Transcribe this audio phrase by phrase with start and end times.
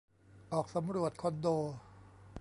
[0.53, 1.47] ออกสำรวจคอนโด